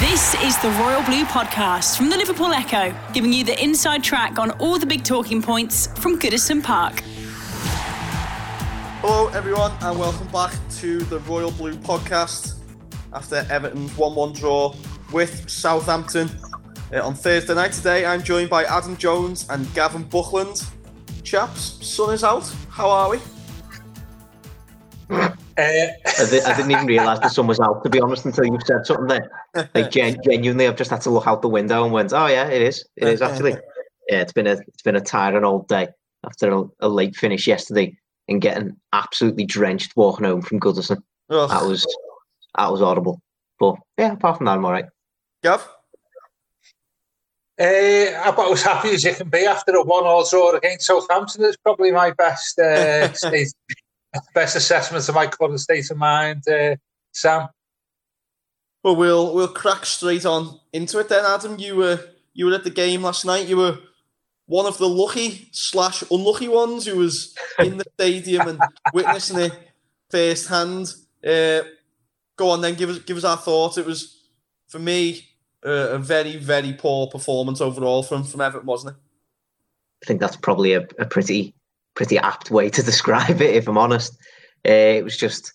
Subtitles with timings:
[0.00, 4.38] This is the Royal Blue Podcast from the Liverpool Echo, giving you the inside track
[4.38, 7.00] on all the big talking points from Goodison Park.
[9.00, 12.60] Hello, everyone, and welcome back to the Royal Blue podcast
[13.12, 14.72] after Everton's 1 1 draw
[15.12, 16.30] with Southampton.
[16.94, 20.64] Uh, on Thursday night today, I'm joined by Adam Jones and Gavin Buckland.
[21.24, 22.48] Chaps, sun is out.
[22.70, 23.18] How are we?
[25.58, 28.58] Uh, I, I didn't even realise the sun was out, to be honest, until you
[28.64, 29.30] said something there.
[29.74, 32.48] Like gen- genuinely, I've just had to look out the window and went, "Oh yeah,
[32.48, 32.86] it is.
[32.96, 33.56] It is actually."
[34.08, 35.88] Yeah, it's been a it's been a tiring old day
[36.24, 37.96] after a, a late finish yesterday
[38.28, 41.02] and getting absolutely drenched walking home from Goodison.
[41.30, 41.50] Ugh.
[41.50, 41.84] That was
[42.56, 43.20] that was horrible.
[43.58, 44.86] But yeah, apart from that, I'm all right.
[45.42, 45.68] Gav?
[47.60, 51.44] Uh, I'm about as happy as you can be after a one-all draw against Southampton.
[51.44, 53.52] It's probably my best uh, state,
[54.34, 56.76] best assessment of my current state of mind, uh,
[57.12, 57.48] Sam.
[58.82, 61.58] Well, we'll we'll crack straight on into it then, Adam.
[61.58, 62.00] You were
[62.32, 63.48] you were at the game last night.
[63.48, 63.78] You were
[64.46, 68.60] one of the lucky slash unlucky ones who was in the stadium and
[68.94, 69.52] witnessing it
[70.10, 70.94] firsthand.
[71.26, 71.60] Uh,
[72.36, 73.78] go on then, give us give us our thoughts.
[73.78, 74.30] It was
[74.68, 75.28] for me
[75.66, 79.02] uh, a very very poor performance overall from from Everton, wasn't it?
[80.02, 81.54] I think that's probably a, a pretty
[81.94, 83.54] pretty apt way to describe it.
[83.54, 84.14] If I'm honest,
[84.66, 85.52] uh, it was just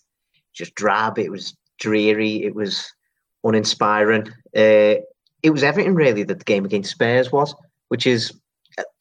[0.52, 1.18] just drab.
[1.18, 2.44] It was dreary.
[2.44, 2.90] It was
[3.42, 4.28] uninspiring.
[4.56, 5.02] Uh,
[5.42, 7.54] it was everything really that the game against Spurs was,
[7.88, 8.32] which is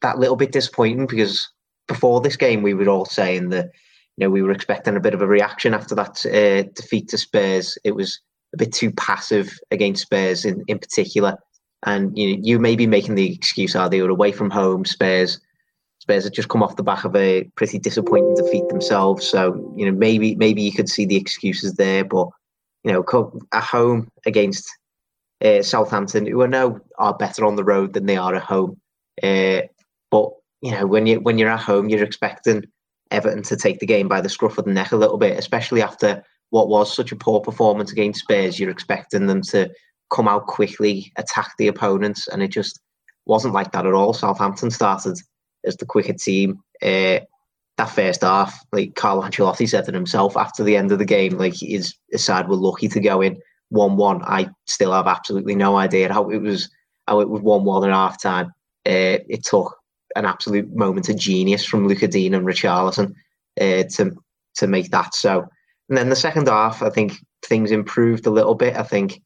[0.01, 1.49] that little bit disappointing because
[1.87, 3.65] before this game we were all saying that
[4.17, 7.17] you know we were expecting a bit of a reaction after that uh, defeat to
[7.17, 7.77] Spurs.
[7.83, 8.19] It was
[8.53, 11.37] a bit too passive against Spurs in, in particular,
[11.85, 14.85] and you know, you may be making the excuse, "Are they were away from home?"
[14.85, 15.39] Spurs.
[16.03, 19.85] Spurs had just come off the back of a pretty disappointing defeat themselves, so you
[19.85, 22.27] know maybe maybe you could see the excuses there, but
[22.83, 23.05] you know
[23.53, 24.67] at home against
[25.45, 28.81] uh, Southampton, who I know are better on the road than they are at home,
[29.23, 29.61] uh,
[30.11, 30.29] but
[30.61, 32.65] you know when you when you're at home, you're expecting
[33.09, 35.81] Everton to take the game by the scruff of the neck a little bit, especially
[35.81, 38.59] after what was such a poor performance against Spurs.
[38.59, 39.71] You're expecting them to
[40.13, 42.81] come out quickly, attack the opponents, and it just
[43.25, 44.13] wasn't like that at all.
[44.13, 45.17] Southampton started
[45.65, 46.59] as the quicker team.
[46.81, 47.19] Uh,
[47.77, 51.37] that first half, like Carlo Ancelotti said it himself after the end of the game,
[51.37, 54.21] like his, his side were lucky to go in one-one.
[54.23, 56.69] I still have absolutely no idea how it was
[57.07, 58.47] how it was one-one at half time.
[58.85, 59.75] Uh, it took
[60.15, 63.13] an absolute moment of genius from Lucas Digne and Richarlison
[63.59, 64.15] uh, to
[64.55, 65.45] to make that so.
[65.89, 67.13] And then the second half, I think
[67.43, 68.75] things improved a little bit.
[68.75, 69.21] I think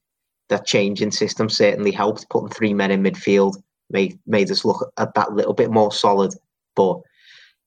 [0.49, 2.29] that change in system certainly helped.
[2.29, 3.55] Putting three men in midfield
[3.89, 6.33] made made us look at that little bit more solid.
[6.75, 6.99] But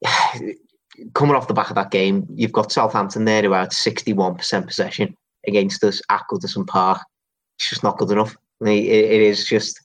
[1.14, 5.16] coming off the back of that game, you've got Southampton there who one percent possession
[5.47, 7.00] against us at Goodison Park.
[7.58, 8.36] It's just not good enough.
[8.60, 9.81] It, it is just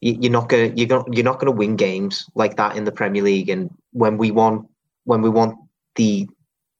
[0.00, 2.92] you- you're not gonna you're gonna you're not gonna win games like that in the
[2.92, 3.48] Premier League.
[3.48, 4.66] And when we want
[5.04, 5.56] when we want
[5.96, 6.28] the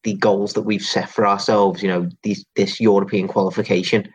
[0.05, 4.09] the goals that we've set for ourselves, you know, these this European qualification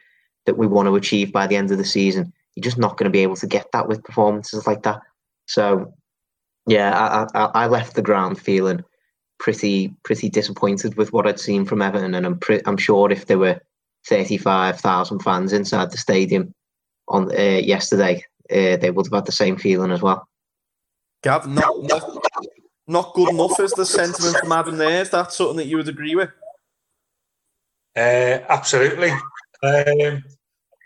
[0.46, 3.06] that we want to achieve by the end of the season, you're just not going
[3.06, 5.02] to be able to get that with performances like that.
[5.48, 5.94] So,
[6.68, 8.84] yeah, I, I, I left the ground feeling
[9.40, 13.26] pretty pretty disappointed with what I'd seen from Everton, and I'm pre- I'm sure if
[13.26, 13.60] there were
[14.08, 16.54] thirty five thousand fans inside the stadium
[17.08, 20.28] on uh, yesterday, uh, they would have had the same feeling as well.
[21.24, 22.18] Gav, not not,
[22.88, 25.02] not good enough is the sentiment from Adam there.
[25.02, 26.30] Is that something that you would agree with?
[27.96, 29.12] Uh, absolutely.
[29.62, 30.24] Um,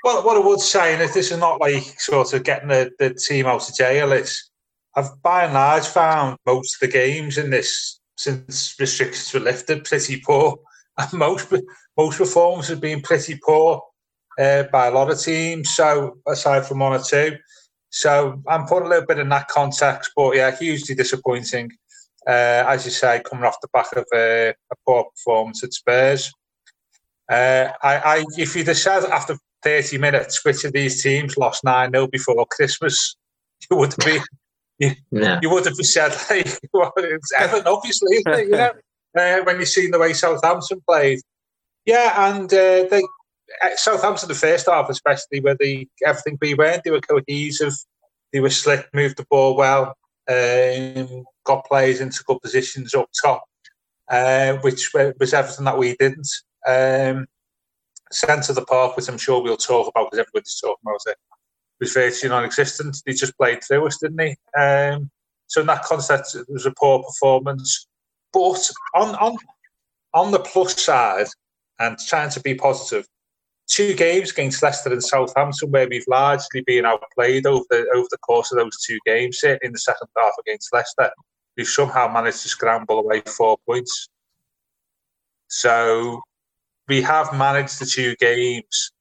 [0.07, 2.89] well, what I would say, and if this is not like sort of getting the,
[2.97, 4.49] the team out of jail, is
[4.95, 9.83] I've by and large found most of the games in this since restrictions were lifted
[9.83, 10.59] pretty poor,
[10.97, 11.53] and most
[11.97, 13.81] most performances have been pretty poor
[14.39, 15.75] uh, by a lot of teams.
[15.75, 17.35] So aside from one or two,
[17.89, 21.69] so I'm putting a little bit in that context, but yeah, hugely disappointing.
[22.25, 26.31] Uh, as you say, coming off the back of a, a poor performance at Spurs.
[27.29, 31.63] Uh, I, I, if you'd have said after 30 minutes which of these teams lost
[31.63, 33.15] 9 0 before Christmas,
[33.69, 34.23] you would have been,
[34.79, 35.39] you, Yeah.
[35.41, 38.45] you would have said, like, well, it's Everton, obviously, isn't it?
[38.47, 38.71] You know,
[39.17, 41.19] uh, when you've seen the way Southampton played.
[41.85, 43.01] Yeah, and uh, they
[43.75, 47.73] Southampton the first half, especially where they everything we went, they were cohesive,
[48.33, 49.95] they were slick, moved the ball well,
[50.29, 53.43] um, got players into good positions up top,
[54.09, 56.27] uh, which was everything that we didn't.
[56.67, 57.27] Um,
[58.11, 61.17] centre of the park, which I'm sure we'll talk about because everybody's talking about it,
[61.79, 63.01] was virtually non-existent.
[63.05, 64.35] He just played through us, didn't he?
[64.59, 65.09] Um,
[65.47, 67.87] so in that context, it was a poor performance.
[68.33, 69.37] But on on
[70.13, 71.27] on the plus side,
[71.79, 73.07] and trying to be positive,
[73.67, 78.17] two games against Leicester and Southampton where we've largely been outplayed over the over the
[78.19, 79.43] course of those two games.
[79.43, 81.11] In the second half against Leicester,
[81.55, 84.09] we've somehow managed to scramble away four points.
[85.49, 86.21] So
[86.87, 88.91] we have managed the two games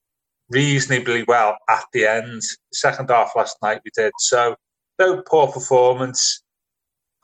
[0.50, 2.43] reasonably well at the end.
[2.73, 4.12] Second half last night we did.
[4.19, 4.56] So
[4.99, 6.43] no poor performance.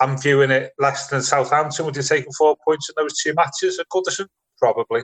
[0.01, 1.85] I'm viewing it less than Southampton.
[1.85, 4.27] Would you take four points in those two matches at Goodison?
[4.59, 5.03] Probably.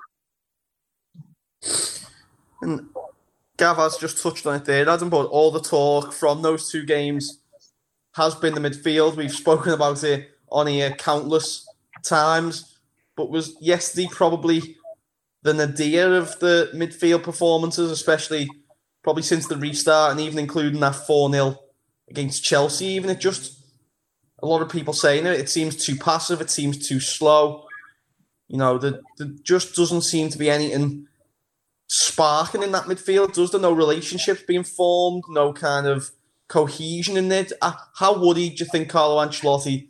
[2.62, 2.88] And
[3.56, 6.84] Gav has just touched on it there, Adam, but all the talk from those two
[6.84, 7.40] games
[8.14, 9.16] has been the midfield.
[9.16, 11.68] We've spoken about it on here countless
[12.04, 12.78] times,
[13.16, 14.77] but was yesterday probably
[15.42, 18.48] the nadir of the midfield performances, especially
[19.02, 21.58] probably since the restart and even including that 4 0
[22.10, 22.86] against Chelsea.
[22.86, 23.64] Even it just,
[24.42, 27.64] a lot of people saying it, it seems too passive, it seems too slow.
[28.48, 31.06] You know, there, there just doesn't seem to be anything
[31.88, 33.60] sparking in that midfield, does there?
[33.60, 36.10] No relationships being formed, no kind of
[36.48, 37.52] cohesion in it.
[37.60, 39.86] Uh, how worried do you think Carlo Ancelotti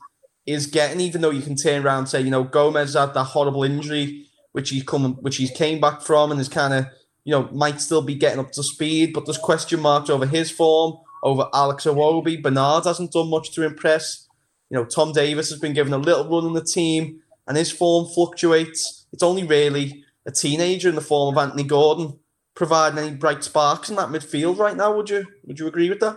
[0.47, 3.25] is getting, even though you can turn around and say, you know, Gomes had that
[3.25, 4.28] horrible injury
[4.59, 6.87] which he's come, which he's came back from, and is kind of,
[7.23, 9.13] you know, might still be getting up to speed.
[9.13, 12.43] But there's question marks over his form, over Alex Iwobi.
[12.43, 14.27] Bernard hasn't done much to impress.
[14.69, 17.71] You know, Tom Davies has been given a little run in the team, and his
[17.71, 19.07] form fluctuates.
[19.13, 22.19] It's only really a teenager in the form of Anthony Gordon
[22.57, 24.97] providing any bright sparks in that midfield right now.
[24.97, 26.17] Would you Would you agree with that?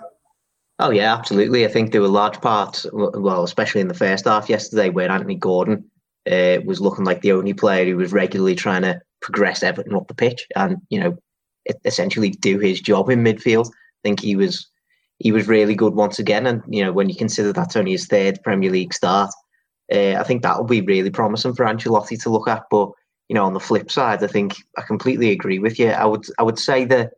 [0.79, 1.63] Oh yeah, absolutely.
[1.63, 5.35] I think there were large parts, well, especially in the first half yesterday, where Anthony
[5.35, 5.90] Gordon
[6.29, 10.07] uh, was looking like the only player who was regularly trying to progress Everton up
[10.07, 11.17] the pitch and you know
[11.85, 13.67] essentially do his job in midfield.
[13.67, 14.67] I think he was
[15.19, 18.07] he was really good once again, and you know when you consider that's only his
[18.07, 19.31] third Premier League start,
[19.93, 22.63] uh, I think that will be really promising for Ancelotti to look at.
[22.69, 22.91] But
[23.29, 25.89] you know on the flip side, I think I completely agree with you.
[25.89, 27.13] I would I would say that.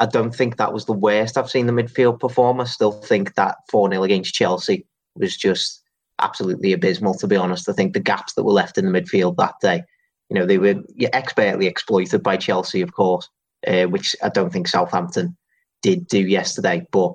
[0.00, 2.60] I don't think that was the worst I've seen the midfield perform.
[2.60, 4.84] I still think that 4 0 against Chelsea
[5.14, 5.83] was just
[6.20, 7.68] absolutely abysmal, to be honest.
[7.68, 9.82] I think the gaps that were left in the midfield that day,
[10.28, 10.82] you know, they were
[11.12, 13.28] expertly exploited by Chelsea, of course,
[13.66, 15.36] uh, which I don't think Southampton
[15.82, 16.86] did do yesterday.
[16.92, 17.14] But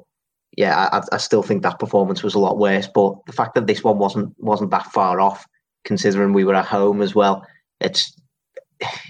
[0.58, 2.88] yeah, I, I, still think that performance was a lot worse.
[2.88, 5.46] But the fact that this one wasn't wasn't that far off,
[5.86, 7.46] considering we were at home as well,
[7.80, 8.16] it's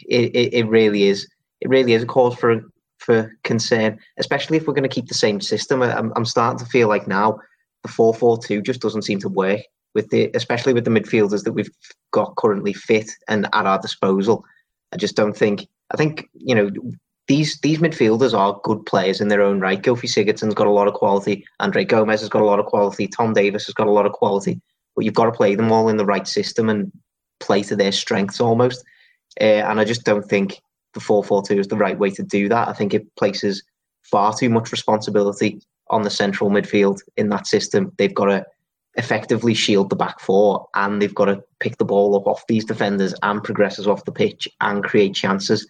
[0.07, 1.27] it, it, it really is
[1.62, 2.62] it really is a cause for
[3.00, 5.81] for concern, especially if we're going to keep the same system.
[5.81, 7.39] I'm, I'm starting to feel like now
[7.83, 9.62] the four four two just doesn't seem to work
[9.95, 11.71] with the especially with the midfielders that we've
[12.12, 14.44] got currently fit and at our disposal.
[14.91, 15.68] I just don't think.
[15.91, 16.69] I think you know
[17.27, 19.81] these these midfielders are good players in their own right.
[19.81, 21.45] Gylfi Sigurdsson's got a lot of quality.
[21.59, 23.07] Andre Gomes has got a lot of quality.
[23.07, 24.59] Tom Davies has got a lot of quality.
[24.95, 26.91] But you've got to play them all in the right system and
[27.39, 28.83] play to their strengths almost.
[29.39, 30.59] Uh, and I just don't think
[30.94, 32.68] the 4 4 2 is the right way to do that.
[32.68, 33.63] I think it places
[34.01, 37.91] far too much responsibility on the central midfield in that system.
[37.98, 38.46] They've got to
[39.00, 42.65] effectively shield the back four, and they've got to pick the ball up off these
[42.65, 45.65] defenders and progress us off the pitch and create chances.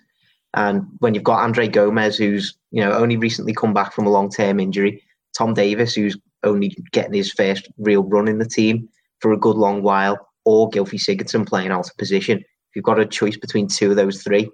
[0.56, 4.10] And when you've got Andre Gomes, who's you know only recently come back from a
[4.10, 5.04] long term injury,
[5.38, 9.58] Tom Davies, who's only getting his first real run in the team for a good
[9.58, 13.68] long while, or Gylfi Sigurdsson playing out of position, if you've got a choice between
[13.68, 14.50] two of those three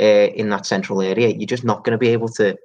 [0.00, 2.56] uh, in that central area, you're just not going to be able to.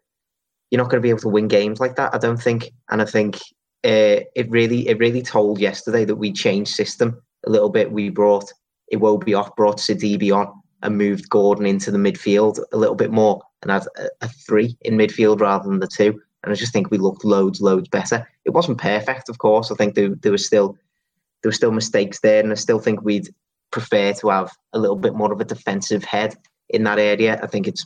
[0.72, 2.72] You're not going to be able to win games like that, I don't think.
[2.89, 3.39] And I think
[3.84, 7.92] uh, it really it really told yesterday that we changed system a little bit.
[7.92, 8.52] We brought
[8.94, 13.42] Iwobi off, brought Sidibe on, and moved Gordon into the midfield a little bit more,
[13.62, 16.22] and had a, a, three in midfield rather than the two.
[16.44, 18.28] And I just think we looked loads, loads better.
[18.46, 19.72] It wasn't perfect, of course.
[19.72, 20.78] I think there, there was still
[21.42, 23.34] there were still mistakes there, and I still think we'd
[23.72, 26.36] prefer to have a little bit more of a defensive head
[26.70, 27.40] in that area.
[27.44, 27.86] I think it's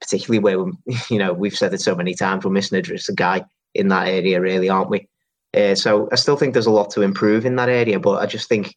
[0.00, 0.72] particularly where
[1.10, 3.44] you know we've said it so many times we're missing a guy
[3.74, 5.08] in that area, really, aren't we?
[5.54, 8.26] Uh, so I still think there's a lot to improve in that area, but I
[8.26, 8.74] just think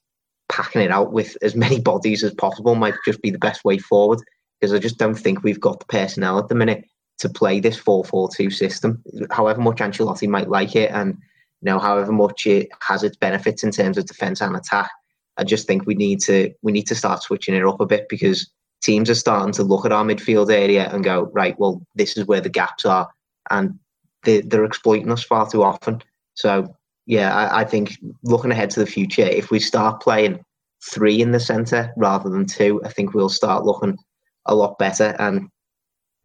[0.49, 3.77] packing it out with as many bodies as possible might just be the best way
[3.77, 4.19] forward
[4.59, 6.85] because I just don't think we've got the personnel at the minute
[7.19, 9.01] to play this 4-4-2 system.
[9.31, 11.13] However much Ancelotti might like it and
[11.61, 14.89] you know however much it has its benefits in terms of defense and attack,
[15.37, 18.07] I just think we need to we need to start switching it up a bit
[18.09, 18.49] because
[18.81, 22.25] teams are starting to look at our midfield area and go, right, well, this is
[22.25, 23.09] where the gaps are,
[23.49, 23.79] and
[24.23, 26.01] they, they're exploiting us far too often.
[26.35, 26.75] So
[27.05, 30.43] yeah, I, I think looking ahead to the future, if we start playing
[30.83, 33.97] three in the centre rather than two, I think we'll start looking
[34.45, 35.15] a lot better.
[35.19, 35.49] And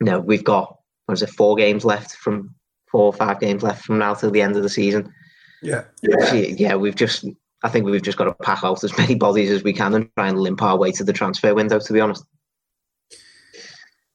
[0.01, 0.77] you know, we've got
[1.07, 2.55] what is it, four games left from
[2.91, 5.13] four or five games left from now till the end of the season.
[5.63, 5.85] Yeah.
[6.03, 7.25] Yeah, yeah we've just
[7.63, 10.09] I think we've just got to pack out as many bodies as we can and
[10.17, 12.25] try and limp our way to the transfer window, to be honest.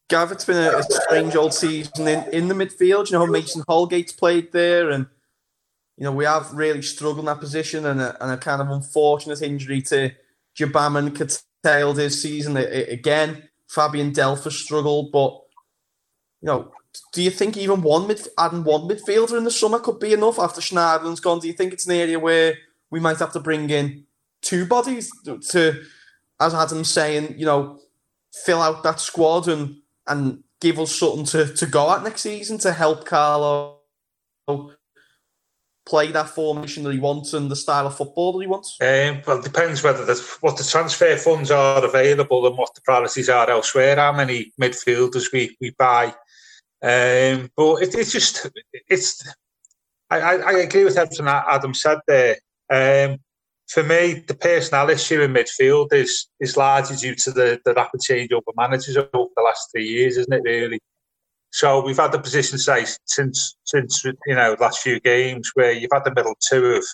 [0.07, 3.09] Gav, it's been a, a strange old season in, in the midfield.
[3.09, 5.07] You know, Mason Holgate's played there, and
[5.97, 8.69] you know we have really struggled in that position, and a, and a kind of
[8.69, 10.11] unfortunate injury to
[10.57, 13.49] Gbamin curtailed his season again.
[13.67, 15.41] Fabian Delph struggled, but
[16.41, 16.71] you know,
[17.13, 20.39] do you think even one mid adding one midfielder in the summer could be enough
[20.39, 21.39] after Schneiderlin's gone?
[21.39, 22.55] Do you think it's an area where
[22.91, 24.05] we might have to bring in
[24.41, 25.11] two bodies
[25.49, 25.83] to,
[26.39, 27.79] as Adam's saying, you know,
[28.45, 32.57] fill out that squad and and give us something to, to go at next season
[32.59, 33.79] to help Carlo
[35.85, 38.77] play that formation that he wants and the style of football that he wants?
[38.81, 42.81] Um, well, it depends whether the, what the transfer funds are available and what the
[42.81, 46.07] priorities are elsewhere, how many midfielders we, we buy.
[46.81, 48.49] Um, but it, it's just,
[48.89, 49.23] it's,
[50.09, 52.37] I, I, agree with everything Adam said there.
[52.69, 53.19] Um,
[53.67, 58.01] for me, the personnel issue in midfield is is largely due to the, the rapid
[58.01, 60.43] change over managers over the last three years, isn't it?
[60.43, 60.79] Really.
[61.55, 65.93] So we've had the position say since since you know last few games where you've
[65.93, 66.85] had the middle two of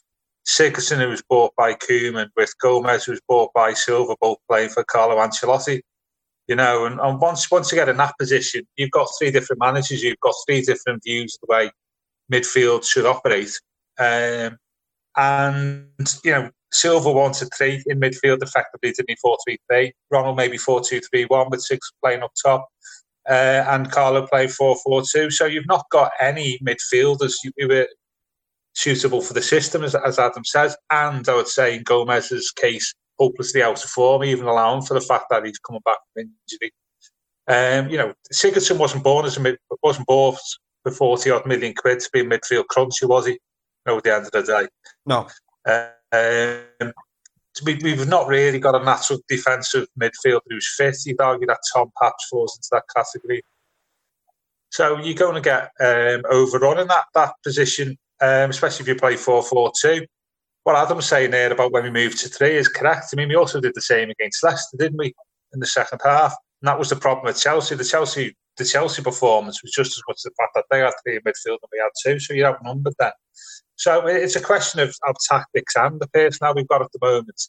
[0.47, 4.69] Sigurdsson who was bought by Koeman with Gomes who was bought by Silva both playing
[4.69, 5.81] for Carlo Ancelotti.
[6.47, 9.59] You know, and, and once once you get in that position, you've got three different
[9.59, 11.71] managers, you've got three different views of the way
[12.31, 13.59] midfield should operate.
[13.97, 14.59] Um,
[15.17, 15.87] and
[16.23, 19.15] you know, Silva wanted three in midfield, effectively didn't he?
[19.19, 19.93] Four three three.
[20.11, 22.67] Ronald maybe four two three one with six playing up top,
[23.29, 25.29] uh, and Carlo played four four two.
[25.29, 27.87] So you've not got any midfielders who were
[28.73, 30.75] suitable for the system, as, as Adam says.
[30.89, 35.01] And I would say in Gomes's case, hopelessly out of form, even allowing for the
[35.01, 36.71] fact that he's coming back from injury.
[37.47, 40.39] Um, you know, Sigurdsson wasn't born as a mid, wasn't bought
[40.83, 43.39] for forty odd million quid to be a midfield crunchy, was he?
[43.85, 44.67] No, at the end of the day,
[45.05, 45.27] no.
[45.67, 46.93] Uh, um,
[47.65, 50.97] we, have not really got a natural defensive midfielder who's fit.
[51.05, 53.41] You'd argue that Tom Patch falls into that category.
[54.69, 58.95] So you're going to get um, overrun in that that position, um, especially if you
[58.95, 60.05] play 4 4 2.
[60.63, 63.07] What Adam's saying there about when we moved to three is correct.
[63.11, 65.13] I mean, we also did the same against Leicester, didn't we,
[65.53, 66.35] in the second half?
[66.61, 67.75] And that was the problem with Chelsea.
[67.75, 71.15] The Chelsea the Chelsea performance was just as much the fact that they had three
[71.15, 73.11] in midfield and we had two, so you're outnumbered then.
[73.81, 77.41] So it's a question of, of tactics and the personnel we've got at the moment.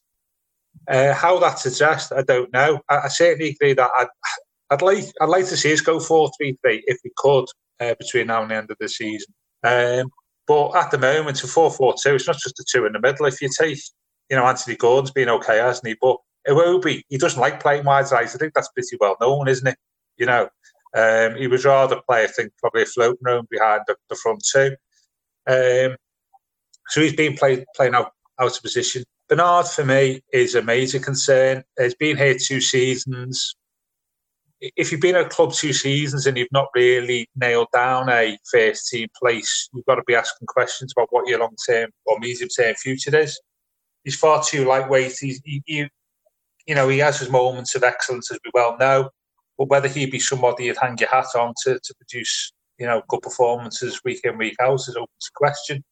[0.88, 2.80] Uh, how that's addressed, I don't know.
[2.88, 4.06] I, I certainly agree that I'd,
[4.70, 7.44] I'd, like I'd like to see us go four three three if we could
[7.80, 9.34] uh, between now and the end of the season.
[9.62, 10.10] Um,
[10.46, 13.00] but at the moment, a four four two, it's not just the two in the
[13.00, 13.26] middle.
[13.26, 13.78] If you take,
[14.30, 15.96] you know, Anthony Gordon's been okay, hasn't he?
[16.00, 16.16] But
[16.48, 18.26] Iwobi, he doesn't like playing wide right.
[18.26, 19.76] I think that's pretty well known, isn't it?
[20.16, 20.48] You know,
[20.96, 24.42] um, he would rather play, I think, probably a floating room behind the, the front
[24.50, 24.76] two.
[25.46, 25.96] Um,
[26.92, 29.02] so he's been play, playing out, out of position.
[29.26, 31.64] Bernard, for me, is a major concern.
[31.80, 33.54] He's been here two seasons.
[34.60, 38.36] If you've been at a club two seasons and you've not really nailed down a
[38.50, 42.18] first team place, you've got to be asking questions about what your long term or
[42.18, 43.40] medium term future is.
[44.04, 45.16] He's far too lightweight.
[45.18, 45.88] He's, he, he,
[46.66, 49.08] you know, he has his moments of excellence, as we well know.
[49.56, 53.00] But whether he'd be somebody you'd hang your hat on to, to produce, you know,
[53.08, 55.82] good performances week in, week out is open to question.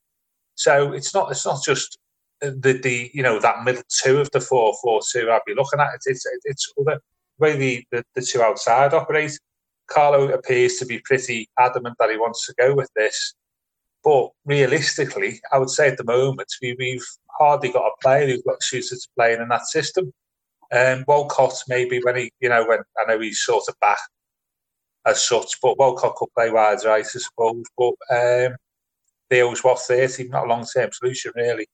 [0.60, 1.96] So it's not it's not just
[2.42, 5.80] the the you know that middle two of the four four two I'd be looking
[5.80, 5.88] at.
[6.04, 7.00] It's it's, the
[7.38, 9.38] way the, the, the two outside operate.
[9.86, 13.32] Carlo appears to be pretty adamant that he wants to go with this.
[14.04, 17.06] But realistically, I would say at the moment we, we've
[17.38, 20.12] hardly got a player who's got to playing in that system.
[20.72, 23.98] Um, Walcott maybe when he, you know, when I know he's sort of back
[25.06, 27.64] as such, but Walcott could play wide right, I suppose.
[27.78, 28.56] But um,
[29.30, 31.66] they always was 30, not a long term solution, really.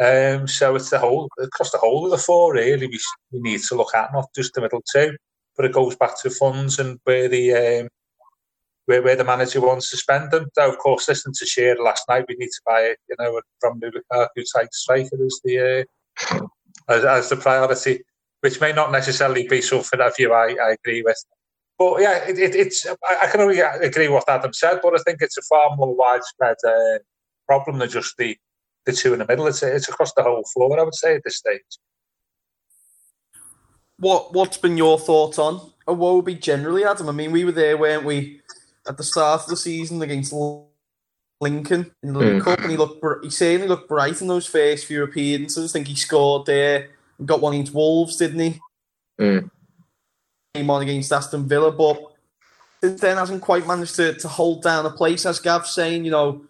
[0.00, 2.98] Um, so it's the whole, across the whole of the four, really, we,
[3.32, 5.16] we need to look at, not just the middle two,
[5.56, 7.52] but it goes back to funds and where the
[7.82, 7.88] um,
[8.86, 10.46] where, where the manager wants to spend them.
[10.56, 13.80] Though, of course, listening to Shearer last night, we need to buy you know, from
[13.80, 15.86] Lukaku type striker as the
[16.30, 16.40] uh,
[16.88, 18.02] as, as, the priority,
[18.40, 21.22] which may not necessarily be something that view I, I agree with.
[21.80, 25.02] But yeah, it, it, it's I can only agree with what Adam said, but I
[25.02, 26.98] think it's a far more widespread uh,
[27.46, 28.36] problem than just the
[28.84, 29.46] the two in the middle.
[29.46, 30.78] It's it's across the whole floor.
[30.78, 31.62] I would say at this stage.
[33.96, 37.08] what what's been your thought on Iwobi generally, Adam?
[37.08, 38.42] I mean, we were there, weren't we,
[38.86, 40.34] at the start of the season against
[41.40, 42.42] Lincoln in the mm.
[42.42, 45.70] Cup, and he looked he certainly looked bright in those first few appearances.
[45.70, 46.90] I think he scored there,
[47.24, 48.60] got one against Wolves, didn't he?
[49.18, 49.50] Mm.
[50.54, 52.12] Came on against Aston Villa, but
[52.82, 56.04] since then hasn't quite managed to, to hold down a place, as Gav's saying.
[56.04, 56.44] You know,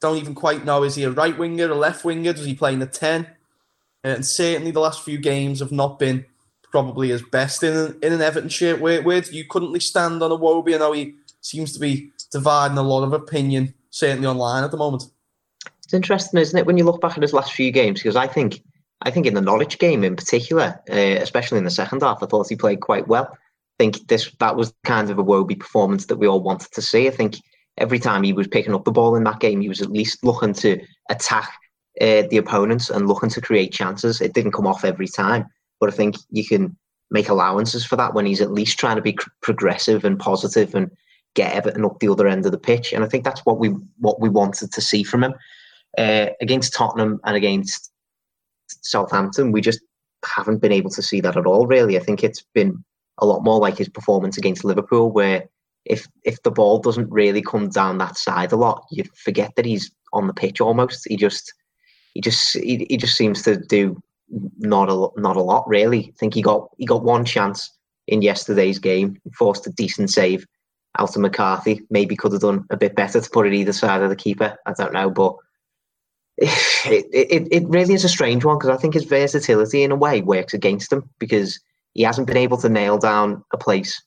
[0.00, 2.32] don't even quite know is he a right winger, a left winger?
[2.32, 3.28] Does he play in the ten?
[4.02, 6.26] And certainly the last few games have not been
[6.72, 8.80] probably his best in an, in an Everton shirt.
[8.80, 10.74] Where, where you currently stand on Iwobi?
[10.74, 14.76] I know he seems to be dividing a lot of opinion, certainly online at the
[14.76, 15.04] moment.
[15.84, 18.00] It's interesting, isn't it, when you look back at his last few games?
[18.02, 18.64] Because I think,
[19.02, 22.26] I think in the Norwich game in particular, uh, especially in the second half, I
[22.26, 23.38] thought he played quite well.
[23.78, 27.08] Think this that was kind of Iwobi performance that we all wanted to see.
[27.08, 27.36] I think
[27.78, 30.24] every time he was picking up the ball in that game, he was at least
[30.24, 31.52] looking to attack
[32.00, 34.20] uh, the opponents and looking to create chances.
[34.20, 35.46] It didn't come off every time,
[35.80, 36.76] but I think you can
[37.10, 40.90] make allowances for that when he's at least trying to be progressive and positive and
[41.34, 42.92] get Everton up the other end of the pitch.
[42.92, 45.34] And I think that's what we what we wanted to see from him
[45.98, 47.92] uh, against Tottenham and against
[48.68, 49.52] Southampton.
[49.52, 49.80] We just
[50.24, 51.66] haven't been able to see that at all.
[51.66, 52.84] Really, I think it's been
[53.18, 55.44] a lot more like his performance against Liverpool, where
[55.84, 59.66] if if the ball doesn't really come down that side a lot, you forget that
[59.66, 61.06] he's on the pitch almost.
[61.08, 61.52] He just
[62.14, 64.00] he just he, he just seems to do
[64.58, 66.12] not a not a lot really.
[66.14, 67.70] I think he got he got one chance
[68.06, 70.46] in yesterday's game, forced a decent save
[70.98, 71.82] out of McCarthy.
[71.90, 74.56] Maybe could have done a bit better to put it either side of the keeper.
[74.66, 75.36] I don't know, but
[76.38, 79.96] it it, it really is a strange one because I think his versatility in a
[79.96, 81.60] way works against him because
[81.94, 84.02] he hasn't been able to nail down a place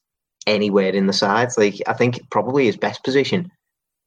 [0.45, 1.57] anywhere in the sides.
[1.57, 3.51] Like I think probably his best position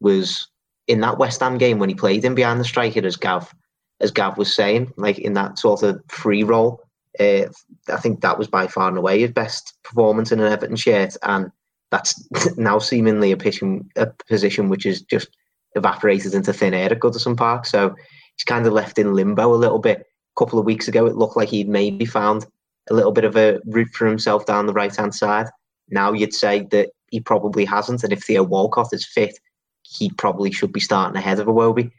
[0.01, 0.49] was
[0.87, 3.53] in that West Ham game when he played in behind the striker as Gav
[4.01, 6.81] as Gav was saying, like in that sort of free role.
[7.19, 7.47] Uh,
[7.89, 11.17] I think that was by far and away his best performance in an Everton shirt,
[11.23, 11.51] and
[11.91, 12.23] that's
[12.57, 15.29] now seemingly a position, a position which is just
[15.75, 17.67] evaporated into thin air at Goodison Park.
[17.67, 17.95] So
[18.37, 19.99] he's kind of left in limbo a little bit.
[20.01, 22.47] A couple of weeks ago, it looked like he'd maybe found
[22.89, 25.47] a little bit of a route for himself down the right hand side.
[25.89, 29.39] Now you'd say that he probably hasn't, and if Theo Walcott is fit,
[29.83, 31.91] he probably should be starting ahead of Iwobi.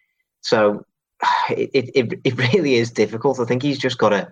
[0.42, 0.86] So
[1.50, 3.40] it, it, it really is difficult.
[3.40, 4.32] I think he's just got to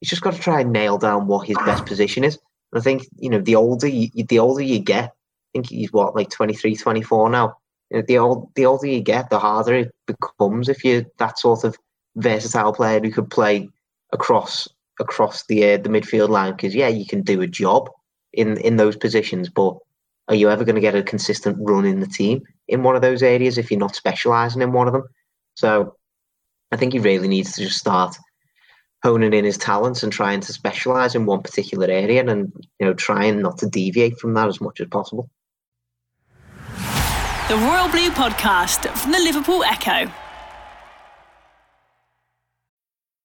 [0.00, 2.38] he's just got to try and nail down what his best position is.
[2.72, 5.92] And I think you know the older you, the older you get, I think he's
[5.92, 7.56] what like 23, 24 now.
[7.90, 11.38] You know, the old the older you get, the harder it becomes if you're that
[11.38, 11.76] sort of
[12.16, 13.68] versatile player who could play
[14.12, 14.68] across
[15.00, 16.52] across the uh, the midfield line.
[16.52, 17.90] Because yeah, you can do a job
[18.32, 19.76] in in those positions, but
[20.28, 23.02] are you ever going to get a consistent run in the team in one of
[23.02, 25.02] those areas if you're not specialising in one of them?
[25.54, 25.96] So
[26.70, 28.16] I think he really needs to just start
[29.02, 32.94] honing in his talents and trying to specialize in one particular area and you know
[32.94, 35.28] trying not to deviate from that as much as possible.
[37.48, 40.08] The Royal Blue podcast from the Liverpool Echo.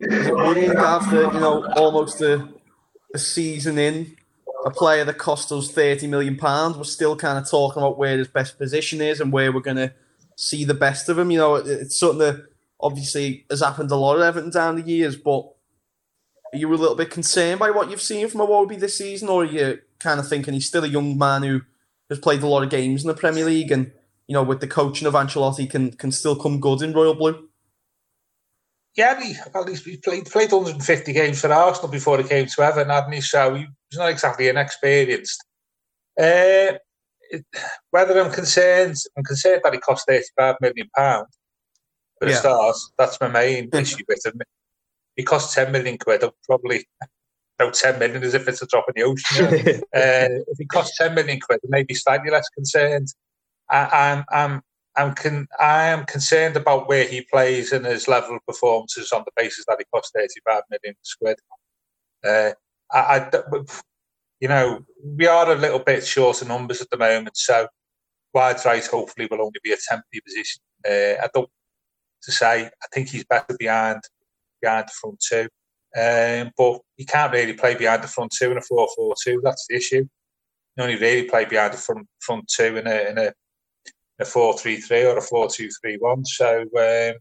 [0.00, 2.48] Worrying after you know almost a,
[3.14, 4.16] a season in,
[4.64, 8.18] a player that cost us thirty million pounds, we're still kind of talking about where
[8.18, 9.92] his best position is and where we're going to
[10.36, 11.30] see the best of him.
[11.30, 12.46] You know, it's something that
[12.80, 15.52] obviously has happened a lot of Everton down the years, but
[16.52, 19.42] are you a little bit concerned by what you've seen from Iwobi this season, or
[19.42, 21.60] are you kind of thinking he's still a young man who
[22.08, 23.92] has played a lot of games in the Premier League and
[24.26, 27.49] you know with the coaching of Ancelotti can can still come good in Royal Blue?
[28.96, 32.62] Yeah, he, at least he played, played 150 games for Arsenal before he came to
[32.62, 33.20] Everton, hadn't he?
[33.20, 35.44] So he was not exactly inexperienced.
[36.18, 36.74] Uh,
[37.30, 37.44] it,
[37.90, 41.38] whether I'm concerned, I'm concerned that he cost 35 million pounds
[42.18, 42.36] for yeah.
[42.36, 42.90] stars.
[42.98, 44.40] That's my main issue with him.
[45.16, 46.24] He cost 10 million quid.
[46.24, 46.86] I'll probably
[47.60, 49.44] no 10 million as if it's a drop in the ocean.
[49.94, 53.08] uh, if he cost 10 million quid, maybe slightly less concerned.
[53.68, 54.62] I, I'm, I'm
[55.00, 59.22] I'm con- I am concerned about where he plays and his level of performances on
[59.24, 61.38] the basis that he cost 35 million quid.
[62.22, 62.52] Uh,
[62.92, 63.30] I, I,
[64.40, 67.66] you know, we are a little bit short of numbers at the moment, so
[68.34, 70.60] wide right hopefully will only be a temporary position.
[70.86, 71.48] Uh, I don't
[72.22, 74.02] to say I think he's better behind
[74.60, 75.48] behind the front two.
[75.98, 79.40] Um, but he can't really play behind the front two in a 4 4 2.
[79.42, 80.06] That's the issue.
[80.76, 83.32] You only really play behind the front front two in a in a,
[84.20, 86.24] a 4 3 3 or a 4 2 3 1.
[86.24, 87.14] So um,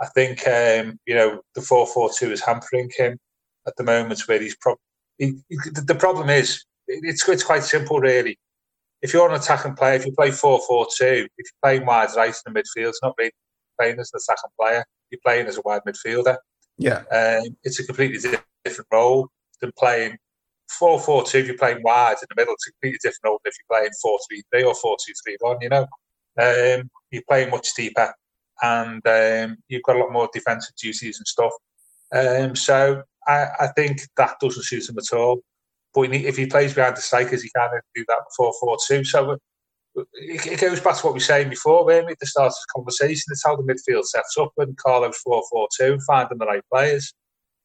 [0.00, 3.18] I think um, you know the 4 4 2 is hampering him
[3.66, 4.80] at the moment where he's probably.
[5.18, 8.38] He, the problem is, it's, it's quite simple, really.
[9.00, 12.08] If you're an attacking player, if you play 4 4 2, if you're playing wide
[12.16, 13.32] right in the midfield, it's not really
[13.78, 14.84] playing as an attacking player.
[15.10, 16.36] You're playing as a wide midfielder.
[16.78, 17.02] Yeah.
[17.12, 18.18] Um, it's a completely
[18.64, 19.28] different role
[19.60, 20.16] than playing
[20.70, 22.54] 4 4 2 if you're playing wide in the middle.
[22.54, 25.36] It's a completely different than if you're playing 4 3 3 or 4 2 3
[25.40, 25.86] 1, you know.
[26.36, 28.12] Um, you're playing much deeper
[28.62, 31.52] and um, you've got a lot more defensive duties and stuff.
[32.12, 35.40] Um, so I, I, think that doesn't suit him at all.
[35.92, 39.04] But if he plays behind the strikers, he can't do that 4 4 2.
[39.04, 39.38] So
[39.92, 42.52] it, it, goes back to what we were saying before, we, at the start of
[42.54, 43.24] the conversation.
[43.28, 47.12] It's how the midfield sets up when Carlo's 4 4 2, finding the right players.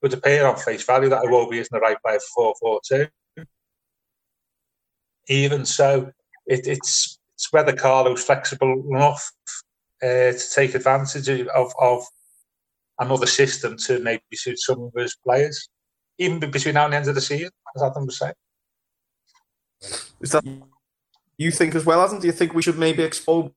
[0.02, 3.06] Would appear on face value that Iwobi isn't the right player for 4 4
[3.38, 3.46] 2.
[5.28, 6.12] Even so,
[6.48, 9.32] it, it's, it's whether Carlo's flexible enough
[10.02, 12.04] uh, to take advantage of, of
[13.00, 15.70] another system to maybe suit some of his players,
[16.18, 18.34] even between now and the end of the season, as Adam was saying.
[20.22, 20.44] Is that
[21.38, 22.20] you think as well, Adam?
[22.20, 23.52] Do you think we should maybe explore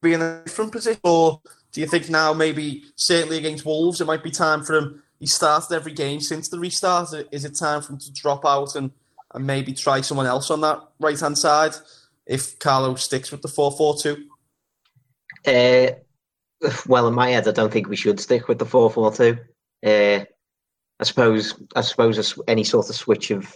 [0.00, 1.40] be in a different position, or
[1.72, 5.02] do you think now maybe certainly against Wolves it might be time for him?
[5.20, 7.08] He started every game since the restart.
[7.32, 8.90] Is it time for him to drop out and,
[9.34, 11.74] and maybe try someone else on that right hand side
[12.26, 14.28] if Carlo sticks with the four four two?
[15.46, 15.92] Uh,
[16.86, 19.38] well, in my head, I don't think we should stick with the four four two.
[19.84, 20.24] Uh,
[21.00, 23.54] I suppose I suppose any sort of switch of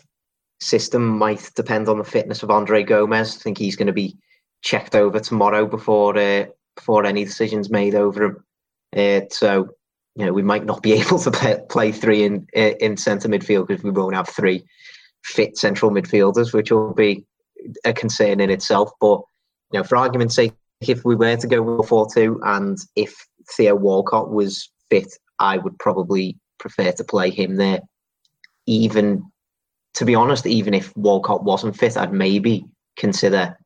[0.61, 3.37] system might depend on the fitness of Andre Gomes.
[3.37, 4.16] I think he's going to be
[4.62, 8.44] checked over tomorrow before uh, before any decisions made over him.
[8.97, 9.68] Uh, so
[10.18, 13.68] you know we might not be able to play, play three in in centre midfield
[13.68, 14.64] because we won't have three
[15.24, 17.24] fit central midfielders, which will be
[17.85, 18.90] a concern in itself.
[19.00, 19.20] But
[19.72, 23.14] you know, for argument's sake, if we were to go with four two, and if
[23.57, 27.81] Theo Walcott was fit, I would probably prefer to play him there,
[28.66, 29.24] even
[29.94, 32.64] to be honest, even if Walcott wasn't fit, I'd maybe
[32.96, 33.57] consider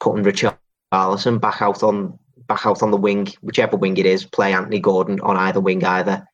[0.00, 0.56] putting Richard
[0.92, 2.18] Allison back out on
[2.50, 4.24] back out on the wing, whichever wing it is.
[4.24, 6.26] Play Anthony Gordon on either wing either,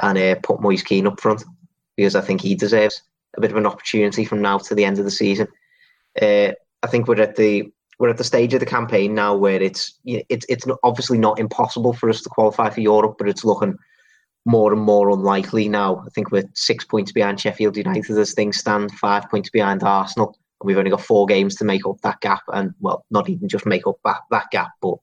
[0.00, 1.42] and uh, put Moise Kean up front
[1.96, 3.02] because I think he deserves
[3.36, 5.48] a bit of an opportunity from now to the end of the season.
[6.22, 9.60] Uh, I think we're at the we're at the stage of the campaign now where
[9.60, 13.76] it's it's it's obviously not impossible for us to qualify for Europe, but it's looking
[14.44, 16.04] more and more unlikely now.
[16.06, 20.38] I think we're six points behind Sheffield United as things stand, five points behind Arsenal.
[20.60, 22.42] And we've only got four games to make up that gap.
[22.52, 24.96] And, well, not even just make up that, that gap, but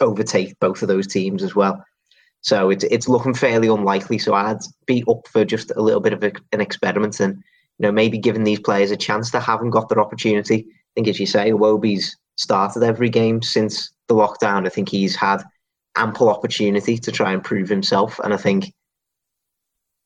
[0.00, 1.84] overtake both of those teams as well.
[2.40, 4.18] So it's it's looking fairly unlikely.
[4.18, 7.34] So I'd be up for just a little bit of a, an experiment and,
[7.78, 10.66] you know, maybe giving these players a chance to haven't got their opportunity.
[10.68, 14.66] I think, as you say, Iwobi's started every game since the lockdown.
[14.66, 15.42] I think he's had
[15.96, 18.20] ample opportunity to try and prove himself.
[18.20, 18.72] And I think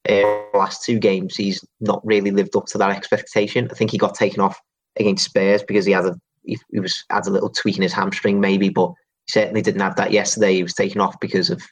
[0.09, 3.69] uh, last two games, he's not really lived up to that expectation.
[3.71, 4.59] I think he got taken off
[4.99, 7.93] against Spurs because he had a he, he was had a little tweak in his
[7.93, 8.93] hamstring, maybe, but
[9.29, 10.55] certainly didn't have that yesterday.
[10.55, 11.63] He was taken off because of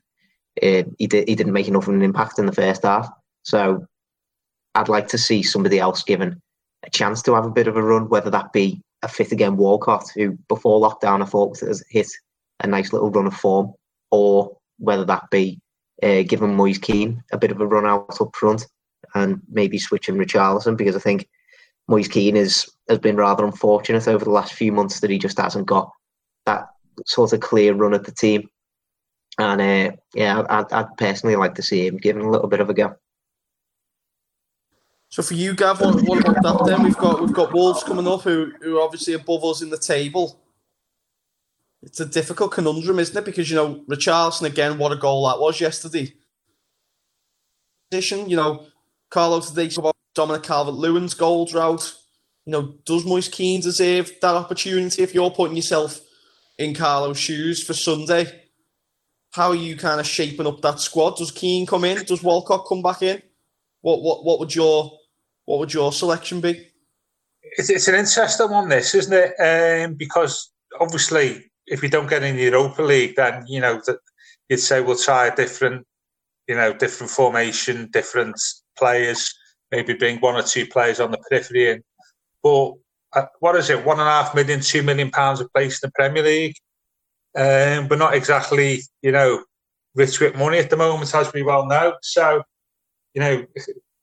[0.62, 3.08] uh, he did he didn't make enough of an impact in the first half.
[3.42, 3.86] So
[4.74, 6.40] I'd like to see somebody else given
[6.84, 9.56] a chance to have a bit of a run, whether that be a fit again
[9.56, 12.08] Walcott, who before lockdown I thought has hit
[12.60, 13.72] a nice little run of form,
[14.10, 15.60] or whether that be
[16.02, 18.66] uh, giving Moise Kean a bit of a run out up front
[19.14, 21.28] and maybe switching Richarlison because I think
[21.88, 25.38] Moise Kean is, has been rather unfortunate over the last few months that he just
[25.38, 25.90] hasn't got
[27.06, 28.48] sort of clear run at the team.
[29.38, 32.68] And uh, yeah, I'd, I'd, personally like to see him given a little bit of
[32.68, 32.94] a go.
[35.08, 36.82] So for you, Gav, what, what about that then?
[36.82, 39.78] We've got we've got Wolves coming up, who who are obviously above us in the
[39.78, 40.40] table
[41.82, 43.24] it's a difficult conundrum, isn't it?
[43.24, 46.12] Because you know, Richarlison again, what a goal that was yesterday.
[47.90, 48.66] Position, you know,
[49.08, 51.94] Carlo today about Dominic Calvert-Lewin's goal drought.
[52.44, 55.02] You know, does Moise Kean deserve that opportunity?
[55.02, 56.00] If you're putting yourself
[56.60, 58.42] in Carlo's shoes for Sunday,
[59.32, 61.16] how are you kind of shaping up that squad?
[61.16, 62.04] Does Kean come in?
[62.04, 63.22] Does Walcott come back in?
[63.80, 64.92] What what what would your
[65.46, 66.68] what would your selection be?
[67.56, 69.34] It's, it's an interesting one, this isn't it?
[69.40, 73.98] Um, because obviously if we don't get in the Europa League, then you know that
[74.50, 75.86] you'd say we'll try a different,
[76.46, 78.36] you know, different formation, different
[78.76, 79.32] players,
[79.70, 81.82] maybe bring one or two players on the periphery in.
[82.42, 82.72] But
[83.40, 83.84] what is it?
[83.84, 86.56] One and a half million, two million pounds a place in the Premier League.
[87.36, 89.44] Um, but not exactly, you know,
[89.94, 91.94] rich with money at the moment, as we well know.
[92.02, 92.42] So
[93.14, 93.46] you know,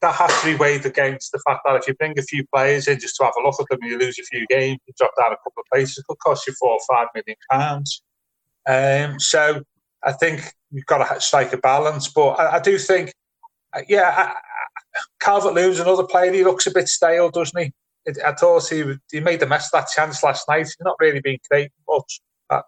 [0.02, 2.88] that has to be weighed against the fact that if you bring a few players
[2.88, 5.12] in just to have a look at them, you lose a few games, you drop
[5.18, 8.02] down a couple of places, it could cost you four or five million pounds.
[8.68, 9.64] Um, so
[10.04, 12.10] I think you've got to strike a balance.
[12.10, 13.12] But I, I do think,
[13.74, 14.34] uh, yeah,
[15.20, 16.32] Calvert Lewin's another player.
[16.32, 17.72] He looks a bit stale, doesn't he?
[18.26, 20.60] I thought he he made the best of that chance last night.
[20.60, 22.22] He's not really been creating much.
[22.50, 22.66] But,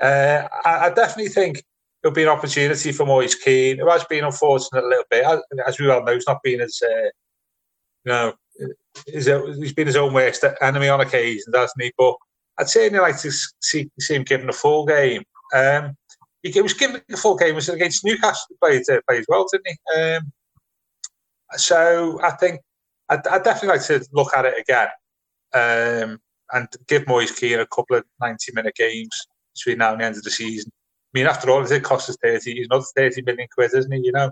[0.00, 1.62] uh, I, I, definitely think
[2.02, 5.24] there'll be an opportunity for Moise Kean, who has been unfortunate a little bit.
[5.66, 7.10] As, we all know, he's not been as, uh, you
[8.06, 8.34] know,
[9.06, 11.92] he's, he's been his own worst enemy on occasion, hasn't he?
[11.96, 12.14] But
[12.58, 15.22] I'd certainly like to see, see him given a full game.
[15.54, 15.96] Um,
[16.42, 18.46] he was given a full game was against Newcastle.
[18.50, 20.00] He played, uh, played well, didn't he?
[20.00, 20.32] Um,
[21.52, 22.60] so I think
[23.12, 24.88] I'd, I'd, definitely like to look at it again
[25.54, 26.18] um,
[26.52, 30.16] and give Moise Kean a couple of 90 minute games between now and the end
[30.16, 30.70] of the season.
[31.14, 34.00] I mean, after all, it costs us 30, he's another 30 million quid, isn't he?
[34.04, 34.30] You know?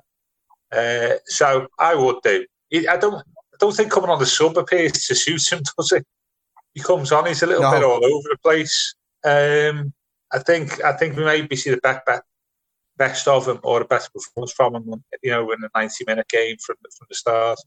[0.73, 2.47] Uh, so I would do.
[2.73, 6.07] I don't I don't think coming on the sub appears to suit him, does it?
[6.75, 7.73] He comes on, he's a little no.
[7.73, 8.95] bit all over the place.
[9.25, 9.93] Um,
[10.33, 12.01] I think I think we maybe see the best,
[12.97, 16.29] best of him or the best performance from him, you know, in a 90 minute
[16.29, 17.59] game from, from the start.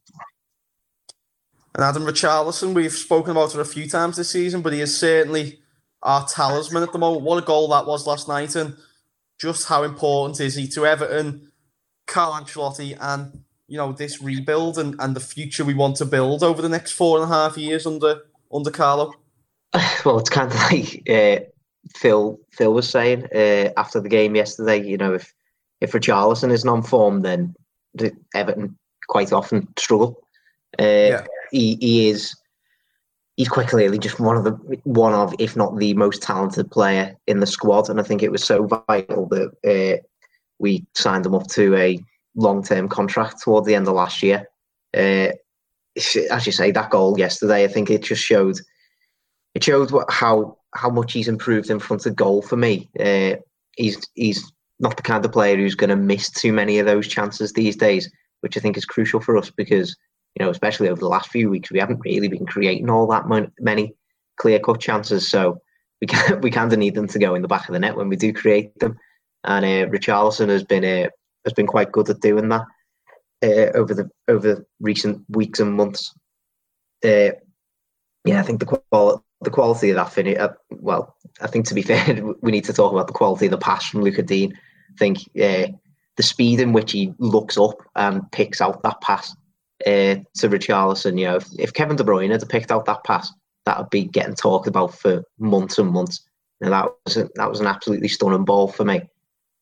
[1.76, 4.98] And Adam Richarlison, we've spoken about it a few times this season, but he is
[4.98, 5.60] certainly
[6.04, 7.24] our talisman at the moment.
[7.24, 8.76] What a goal that was last night, and
[9.40, 11.52] just how important is he to Everton,
[12.06, 16.44] Carlo Ancelotti, and you know this rebuild and, and the future we want to build
[16.44, 19.14] over the next four and a half years under under Carlo.
[20.06, 21.44] Well, it's kind of like uh,
[21.96, 24.86] Phil Phil was saying uh, after the game yesterday.
[24.86, 25.34] You know, if
[25.82, 27.56] if Richarlison is non form, then
[28.36, 30.22] Everton quite often struggle.
[30.80, 31.26] Uh, yeah.
[31.54, 32.36] He, he is
[33.38, 34.52] he's quite clearly just one of the
[34.84, 37.90] one of, if not the most talented player in the squad.
[37.90, 40.02] And I think it was so vital that uh,
[40.60, 42.00] we signed him up to a
[42.36, 44.48] long term contract toward the end of last year.
[44.96, 45.30] Uh,
[46.32, 48.60] as you say, that goal yesterday, I think it just showed
[49.54, 52.90] it showed what, how how much he's improved in front of goal for me.
[53.00, 53.36] Uh,
[53.78, 57.08] he's he's not the kind of player who's going to miss too many of those
[57.08, 58.12] chances these days,
[58.42, 59.96] which I think is crucial for us because
[60.36, 63.26] you know, especially over the last few weeks, we haven't really been creating all that
[63.60, 63.94] many
[64.38, 65.30] clear cut chances.
[65.30, 65.62] So
[66.02, 67.96] we can, we kind of need them to go in the back of the net
[67.96, 68.98] when we do create them.
[69.44, 71.10] And uh, Richarlison has been uh,
[71.46, 72.66] has been quite good at doing that
[73.44, 76.14] uh, over the over recent weeks and months.
[77.04, 77.32] Uh,
[78.26, 80.38] yeah, I think the quality the quality of that finish.
[80.38, 83.52] Uh, well, I think to be fair, we need to talk about the quality of
[83.52, 84.54] the pass from Lucas Digne.
[84.56, 85.68] I think uh,
[86.16, 89.36] the speed in which he looks up and picks out that pass
[89.86, 91.20] uh, to Richarlison.
[91.20, 93.32] You know, if, if Kevin De Bruyne had picked out that pass,
[93.66, 96.28] that would be getting talked about for months and months.
[96.62, 99.02] And that was a, that was an absolutely stunning ball for me.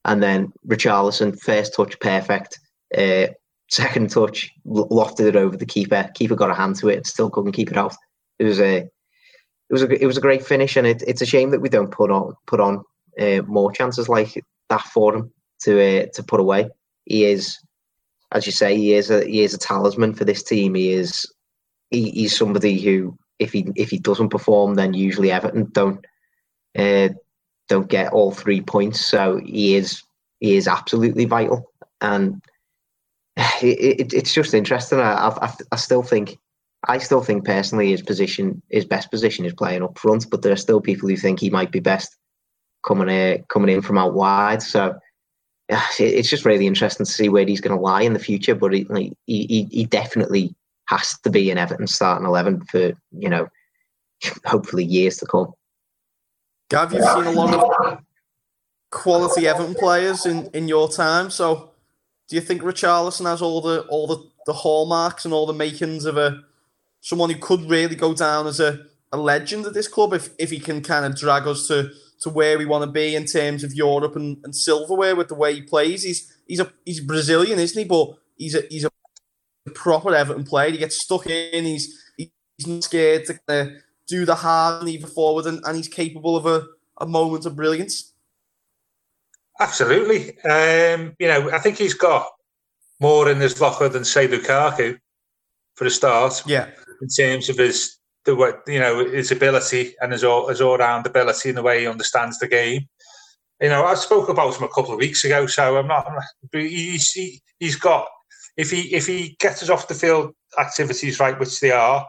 [0.06, 2.60] And then Richarlison, first touch perfect,
[2.98, 3.28] uh,
[3.70, 6.10] second touch lofted it over the keeper.
[6.16, 7.96] Keeper got a hand to it, still couldn't keep it out.
[8.40, 11.26] It was a it was a it was a great finish, and it, it's a
[11.26, 12.84] shame that we don't put on put on
[13.20, 15.32] uh, more chances like that for him
[15.64, 16.70] to uh, to put away.
[17.06, 17.58] He is
[18.32, 20.76] as you say, he is a he is a talisman for this team.
[20.76, 21.26] He is
[21.90, 26.06] he, he's somebody who, if he if he doesn't perform, then usually Everton don't
[26.78, 27.10] uh,
[27.68, 29.06] don't get all three points.
[29.06, 30.02] So he is
[30.40, 32.42] he is absolutely vital, and
[33.62, 35.00] it, it, it's just interesting.
[35.00, 36.38] I, I I still think
[36.88, 40.54] I still think personally his position his best position is playing up front, but there
[40.54, 42.16] are still people who think he might be best
[42.86, 44.62] coming uh, coming in from out wide.
[44.62, 44.96] So
[46.00, 48.56] it's just really interesting to see where he's going to lie in the future.
[48.56, 50.54] But he, like, he, he definitely
[50.86, 53.48] has to be an Everton starting eleven for you know,
[54.46, 55.54] hopefully years to come.
[56.70, 58.00] Gav, you've seen a lot of
[58.92, 61.30] quality Everton players in, in your time.
[61.30, 61.72] So,
[62.30, 66.06] do you think Richarlison has all the all the, the hallmarks and all the makings
[66.06, 66.44] of a
[67.02, 70.50] someone who could really go down as a, a legend at this club if if
[70.50, 73.64] he can kind of drag us to to where we want to be in terms
[73.64, 76.04] of Europe and, and silverware with the way he plays.
[76.04, 77.88] He's he's a he's Brazilian, isn't he?
[77.88, 78.92] But he's a he's a
[79.74, 80.72] proper Everton player.
[80.72, 81.66] He gets stuck in.
[81.66, 82.30] He's he's
[82.68, 83.66] not scared to uh,
[84.08, 86.68] do the hard and either forward, and, and he's capable of a,
[87.00, 88.14] a moment of brilliance.
[89.60, 90.40] Absolutely.
[90.44, 92.28] Um, you know, I think he's got
[93.00, 94.98] more in his locker than say Lukaku
[95.76, 96.42] for the start.
[96.46, 96.70] Yeah.
[97.02, 100.78] In terms of his the way you know his ability and his all his all
[100.78, 102.88] round ability and the way he understands the game.
[103.60, 106.08] You know, I spoke about him a couple of weeks ago, so I'm not.
[106.52, 108.08] He's he, he's got
[108.58, 112.06] if he if he gets us off the field activities right, which they are,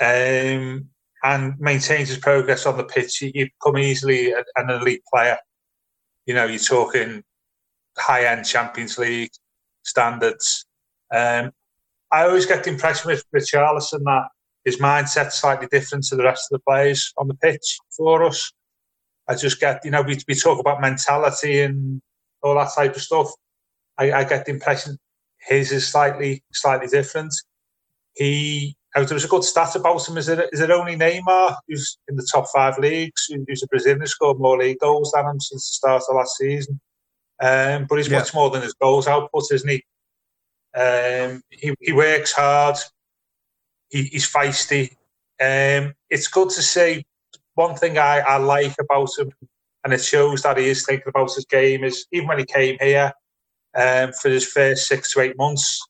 [0.00, 0.88] um,
[1.22, 5.38] and maintains his progress on the pitch, he, become easily an elite player.
[6.26, 7.22] You know, you're talking
[7.98, 9.32] high end Champions League
[9.82, 10.66] standards.
[11.12, 11.52] Um,
[12.12, 14.28] I always get the impression with Richarlison that
[14.70, 18.52] his mindset's slightly different to the rest of the players on the pitch for us.
[19.28, 22.00] I just get, you know, we, we talk about mentality and
[22.42, 23.28] all that type of stuff.
[23.98, 24.98] I, I get the impression
[25.40, 27.32] his is slightly slightly different.
[28.14, 30.18] He there was a good stat about him.
[30.18, 34.06] Is it is it only Neymar who's in the top five leagues, who's a Brazilian,
[34.06, 36.80] scored more league goals than him since the start of last season.
[37.42, 38.18] Um, but he's yeah.
[38.18, 39.82] much more than his goals output, isn't he?
[40.78, 42.76] Um, he, he works hard.
[43.90, 44.92] He, he's feisty.
[45.40, 47.04] Um, it's good to see.
[47.54, 49.32] One thing I, I like about him,
[49.84, 52.76] and it shows that he is thinking about his game, is even when he came
[52.80, 53.12] here
[53.76, 55.80] um, for his first six to eight months,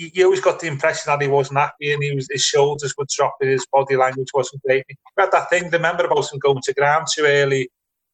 [0.00, 3.04] you always got the impression that he wasn't happy and he was, his shoulders were
[3.14, 4.84] dropping, his body language wasn't great.
[5.14, 7.68] But that thing, remember about him going to ground too early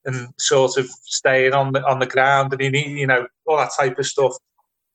[0.04, 3.70] and sort of staying on the on the ground and he you know, all that
[3.78, 4.34] type of stuff.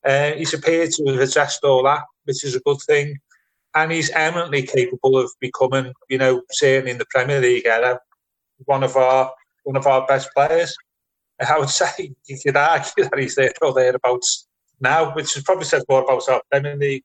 [0.05, 3.17] Uh, he's appeared to have addressed all that, which is a good thing.
[3.73, 7.99] And he's eminently capable of becoming, you know, certainly in the Premier League era,
[8.65, 9.31] one of our
[9.63, 10.75] one of our best players.
[11.49, 14.47] I would say you could argue that he's there or thereabouts
[14.79, 17.03] now, which is probably says more about our Premier League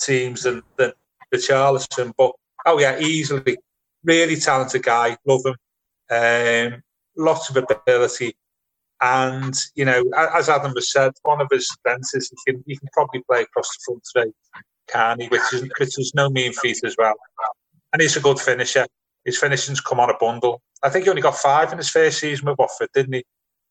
[0.00, 0.92] teams than, than
[1.34, 2.12] Richarlison.
[2.16, 2.32] But
[2.64, 3.58] oh yeah, easily,
[4.04, 5.56] really talented guy, love him.
[6.08, 6.82] Um,
[7.16, 8.36] lots of ability,
[9.00, 12.76] and you know, as Adam has said, one of his strengths is he can he
[12.76, 14.32] can probably play across the front three,
[14.88, 15.28] can he?
[15.28, 17.14] Which is which is no mean feat as well.
[17.92, 18.86] And he's a good finisher.
[19.24, 20.60] His finishing's come on a bundle.
[20.82, 23.24] I think he only got five in his first season with Watford, didn't he?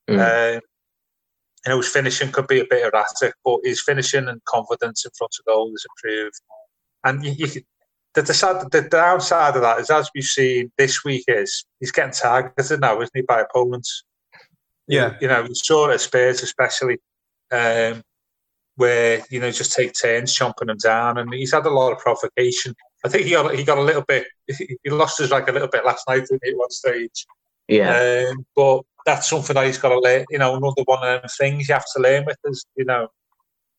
[0.09, 0.55] Mm.
[0.57, 0.61] Um,
[1.65, 5.11] you know, his finishing could be a bit erratic, but his finishing and confidence in
[5.17, 6.35] front of goal has improved.
[7.03, 7.61] And you, you,
[8.13, 12.13] the, the, the downside of that is, as we've seen this week, is he's getting
[12.13, 14.03] targeted now, isn't he, by opponents?
[14.87, 15.15] Yeah.
[15.21, 16.99] You know, we saw it at Spurs, especially,
[17.51, 18.01] um,
[18.75, 21.17] where, you know, just take turns chomping him down.
[21.17, 22.75] And he's had a lot of provocation.
[23.05, 25.67] I think he got, he got a little bit, he lost his like a little
[25.67, 27.25] bit last night at one stage.
[27.67, 28.27] Yeah.
[28.29, 30.25] Um, but that's something that he's got to learn.
[30.29, 33.07] You know, another one of them things you have to learn with is, you know,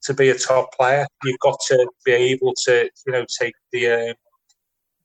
[0.02, 3.88] to be a top player, you've got to be able to, you know, take the,
[3.88, 4.14] uh,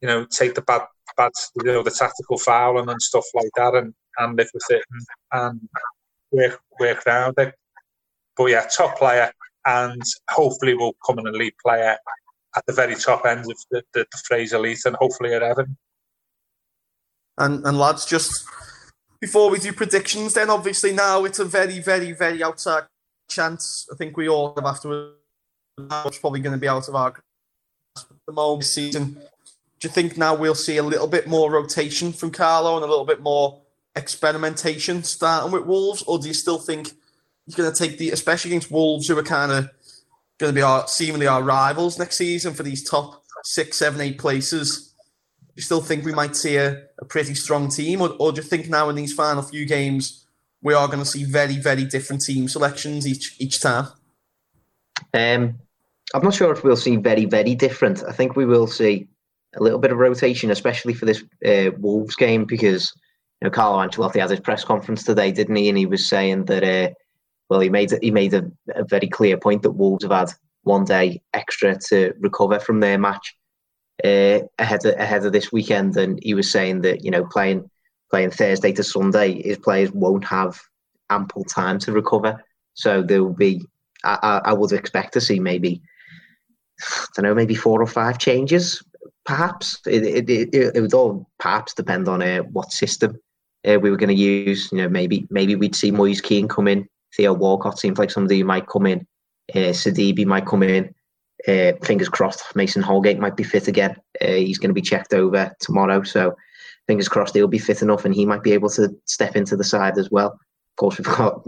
[0.01, 0.81] you know, take the bad,
[1.17, 4.83] bad, you know, the tactical fouling and stuff like that, and and live with it
[4.91, 5.05] and,
[5.41, 5.69] and
[6.31, 7.53] work work around it.
[8.35, 9.31] But yeah, top player,
[9.65, 11.97] and hopefully will come in an elite player
[12.55, 15.77] at the very top end of the, the, the Fraser elite, and hopefully at Everton.
[17.37, 18.45] And and lads, just
[19.19, 22.83] before we do predictions, then obviously now it's a very, very, very outside
[23.29, 23.87] chance.
[23.91, 25.11] I think we all have after
[26.05, 27.13] it's probably going to be out of our
[27.97, 29.13] at the moment season.
[29.79, 32.87] Do you think now we'll see a little bit more rotation from Carlo and a
[32.87, 33.61] little bit more
[33.95, 36.91] experimentation starting with Wolves, or do you still think
[37.45, 39.69] he's going to take the, especially against Wolves, who are kind of
[40.37, 44.17] going to be our seemingly our rivals next season for these top six, seven, eight
[44.17, 44.91] places?
[45.55, 48.47] you still think we might see a, a pretty strong team, or, or do you
[48.47, 50.25] think now in these final few games
[50.61, 53.87] we are going to see very, very different team selections each each time?
[55.13, 55.59] Um,
[56.13, 58.03] I'm not sure if we'll see very, very different.
[58.03, 59.07] I think we will see
[59.55, 62.93] a little bit of rotation, especially for this uh, Wolves game, because
[63.41, 65.69] you know Carlo Ancelotti had his press conference today, didn't he?
[65.69, 66.93] And he was saying that uh,
[67.51, 70.31] well, he made he made a, a, very clear point that Wolves have had
[70.63, 73.35] one day extra to recover from their match,
[74.05, 77.69] uh, ahead of, ahead of this weekend, and he was saying that you know playing
[78.09, 80.61] playing Thursday to Sunday, his players won't have
[81.09, 82.41] ample time to recover.
[82.73, 83.65] So there will be,
[84.05, 85.81] I, I would expect to see maybe,
[86.81, 88.81] I don't know, maybe four or five changes,
[89.25, 89.77] perhaps.
[89.85, 93.19] It, it, it, it would all perhaps depend on uh, what system
[93.67, 94.71] uh, we were going to use.
[94.71, 96.87] You know, maybe maybe we'd see Moise Kean come in.
[97.15, 99.05] Theo Walcott seems like somebody who might come in.
[99.53, 100.93] Uh, Sidibe might come in.
[101.47, 103.95] Uh, fingers crossed, Mason Holgate might be fit again.
[104.21, 106.35] Uh, he's going to be checked over tomorrow, so
[106.87, 109.63] fingers crossed he'll be fit enough and he might be able to step into the
[109.63, 110.33] side as well.
[110.33, 111.41] Of course, we've got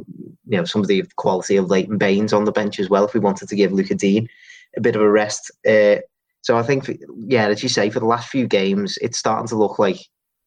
[0.47, 3.05] you know somebody of the quality of Leighton Baines on the bench as well.
[3.05, 4.27] If we wanted to give Lucas Digne
[4.75, 5.97] a bit of a rest, uh,
[6.41, 6.89] so I think
[7.27, 9.99] yeah, as you say, for the last few games, it's starting to look like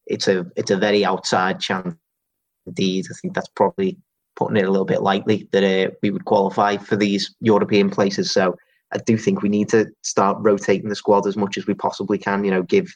[0.07, 1.95] it's a it's a very outside chance
[2.67, 3.07] indeed.
[3.11, 3.97] I think that's probably
[4.37, 8.33] putting it a little bit lightly that uh, we would qualify for these European places.
[8.33, 8.57] So
[8.93, 12.19] I do think we need to start rotating the squad as much as we possibly
[12.19, 12.45] can.
[12.45, 12.95] You know, give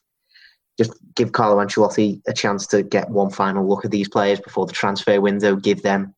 [0.79, 4.67] just give Carlo Ancelotti a chance to get one final look at these players before
[4.67, 5.57] the transfer window.
[5.57, 6.15] Give them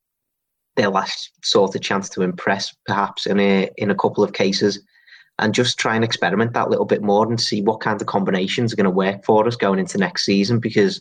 [0.77, 4.81] their last sort of chance to impress, perhaps in a in a couple of cases,
[5.39, 8.73] and just try and experiment that little bit more and see what kind of combinations
[8.73, 10.59] are going to work for us going into next season.
[10.59, 11.01] Because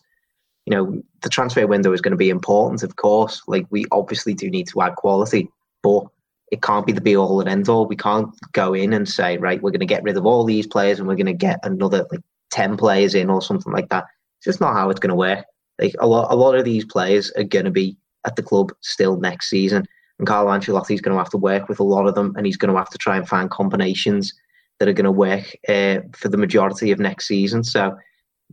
[0.65, 3.41] you know the transfer window is going to be important, of course.
[3.47, 5.49] Like we obviously do need to add quality,
[5.83, 6.05] but
[6.51, 7.87] it can't be the be all and end all.
[7.87, 10.67] We can't go in and say, right, we're going to get rid of all these
[10.67, 14.05] players and we're going to get another like 10 players in or something like that.
[14.37, 15.45] It's just not how it's going to work.
[15.79, 18.73] Like a lot, a lot of these players are going to be at the club
[18.81, 19.87] still next season.
[20.19, 22.45] And Carlo Ancelotti is going to have to work with a lot of them and
[22.45, 24.33] he's going to have to try and find combinations
[24.79, 27.63] that are going to work uh, for the majority of next season.
[27.63, 27.95] So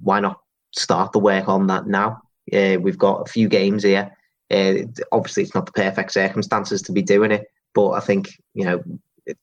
[0.02, 0.40] why not
[0.72, 2.20] start the work on that now?
[2.52, 4.10] Uh, we've got a few games here.
[4.50, 4.74] Uh,
[5.12, 8.82] obviously, it's not the perfect circumstances to be doing it, but I think you know,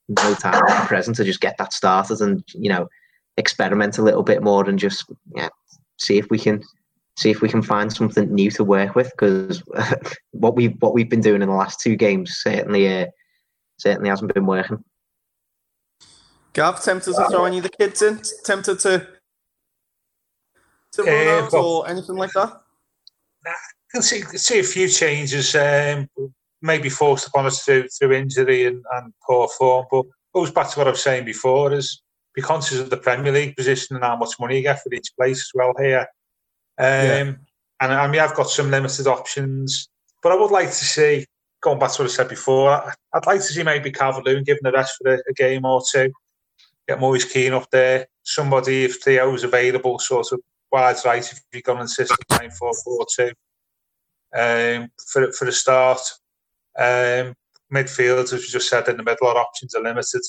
[0.07, 2.87] no time at present to just get that started and you know,
[3.37, 5.49] experiment a little bit more and just yeah,
[5.97, 6.63] see if we can
[7.17, 9.63] see if we can find something new to work with because
[10.31, 13.05] what we what we've been doing in the last two games certainly uh,
[13.77, 14.83] certainly hasn't been working.
[16.53, 18.21] Gav, tempted to throw any of the kids in?
[18.45, 19.05] Tempted to
[20.99, 22.61] uh, or anything like that?
[23.45, 23.53] I
[23.91, 25.55] can see see a few changes.
[25.55, 26.09] Um,
[26.61, 30.79] maybe forced upon us through through injury and, and poor form, but goes back to
[30.79, 32.01] what I was saying before: is
[32.33, 35.09] be conscious of the Premier League position and how much money you get for each
[35.17, 36.07] place as well here.
[36.77, 37.33] Um, yeah.
[37.81, 39.87] And I mean, I've got some limited options,
[40.21, 41.25] but I would like to see,
[41.61, 42.71] going back to what I said before,
[43.13, 46.11] I'd like to see maybe Calvert-Lewin given a rest for a, a, game or two.
[46.87, 48.07] Get Moise Kean up there.
[48.23, 50.39] Somebody, if Theo is available, sort of
[50.75, 53.23] wide right, if going to insist on 9 4 4 2
[54.35, 56.01] um, for, for the start.
[56.77, 57.33] Um,
[57.73, 60.21] midfield, as you just said, in the middle, our options are limited.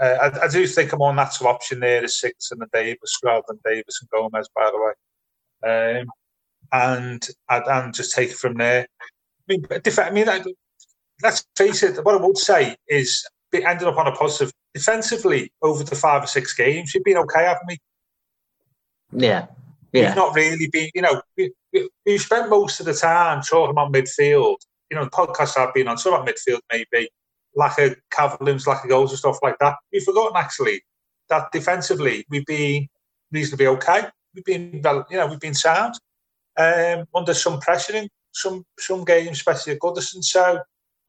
[0.00, 3.18] Uh, I, I, do think a more natural option there is six and the Davies
[3.24, 4.92] rather than Davies and Gomes, by the way
[5.62, 6.06] um,
[6.72, 8.86] and and just take it from there.
[9.00, 10.54] I mean, I mean,
[11.22, 12.04] let's face it.
[12.04, 16.22] What I would say is, be ending up on a positive defensively over the five
[16.24, 16.94] or six games.
[16.94, 17.78] You've been okay, haven't we?
[19.12, 19.46] Yeah,
[19.92, 20.08] yeah.
[20.08, 20.90] We've not really been.
[20.94, 24.56] You know, we, we, we've spent most of the time talking about midfield.
[24.90, 27.08] You know, the podcast I've been on, talking about midfield maybe
[27.54, 29.76] lack of Calvert lack of goals and stuff like that.
[29.92, 30.82] We've forgotten actually
[31.28, 32.88] that defensively we've been
[33.32, 35.94] reasonably okay we've been you know, we've been sound
[36.56, 40.22] um, under some pressure in some some games, especially at Goodison.
[40.22, 40.60] So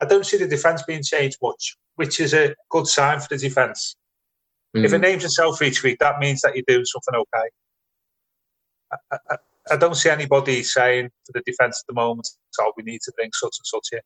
[0.02, 3.38] I don't see the defence being changed much, which is a good sign for the
[3.38, 3.96] defence.
[4.76, 4.86] Mm.
[4.86, 7.50] If it names itself for each week, that means that you're doing something okay.
[8.92, 9.36] I, I,
[9.72, 12.28] I don't see anybody saying for the defence at the moment,
[12.60, 14.00] "Oh, we need to bring such and such in."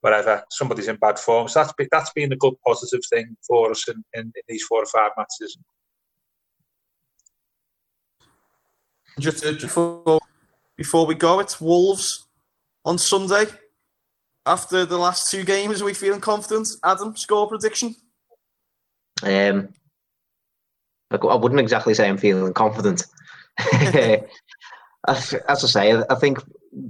[0.00, 1.48] Whatever, somebody's in bad form.
[1.48, 4.62] So that's been, that's been a good positive thing for us in, in, in these
[4.64, 5.56] four or five matches.
[9.18, 10.20] Just before
[10.76, 12.26] before we go, it's Wolves
[12.84, 13.46] on Sunday.
[14.46, 16.68] After the last two games, are we feeling confident?
[16.84, 17.94] Adam, score prediction?
[19.22, 19.70] Um,
[21.10, 23.04] I wouldn't exactly say I'm feeling confident.
[25.08, 26.38] as, I say, I think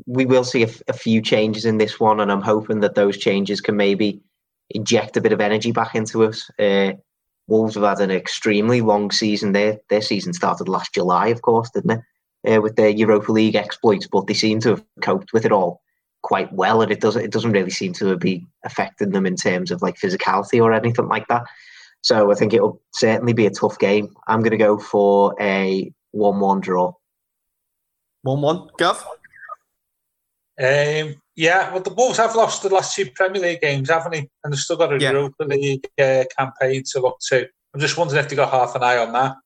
[0.07, 3.19] we will see a, a, few changes in this one, and I'm hoping that those
[3.19, 4.21] changes can maybe
[4.71, 6.49] inject a bit of energy back into us.
[6.59, 6.93] Uh,
[7.47, 9.53] Wolves have had an extremely long season.
[9.53, 12.01] Their their season started last July, of course, didn't it?
[12.51, 15.81] uh, with their Europa League exploits, but they seem to have coped with it all
[16.23, 19.71] quite well, and it doesn't it doesn't really seem to be affecting them in terms
[19.71, 21.45] of like physicality or anything like that.
[22.03, 24.15] So I think it'll certainly be a tough game.
[24.27, 26.93] I'm going to go for a one-one draw.
[28.23, 29.05] One-one, Gav.
[30.59, 34.29] Um, yeah, well, the Wolves have lost the last two Premier League games, haven't they?
[34.43, 35.11] And they've still got a yeah.
[35.11, 37.49] Europa League uh, campaign to look to.
[37.75, 39.37] I'm just wondering if they got half an eye on that.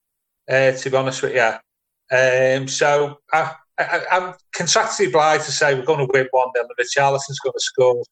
[0.50, 5.84] Uh, to be honest with you, um, so I, am contractually obliged to say we're
[5.84, 8.02] going to win 1 0 and Richarlison's going to score.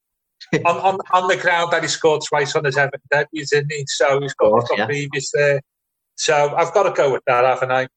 [0.66, 3.84] on, on, on the ground that he scored twice on his Everton debut, isn't he?
[3.88, 4.86] So he's got, course, he's got yeah.
[4.86, 5.62] previous there.
[6.16, 7.88] So I've got to go with that, haven't I?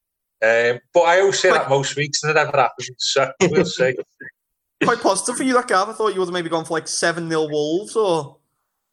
[0.41, 2.89] Um, but I always say that most weeks and it never happens.
[2.97, 3.95] So we'll see.
[4.83, 5.89] Quite positive for you, that Gav.
[5.89, 8.37] I thought you would have maybe gone for like 7 0 Wolves or